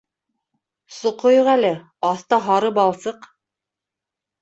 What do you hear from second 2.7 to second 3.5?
балсыҡ...